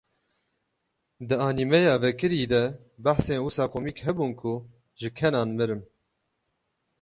[1.27, 2.63] Di anîmeya vekirî de
[3.03, 4.53] behsên wisa komîk hebûn ku
[4.99, 5.81] ji kenan mirim.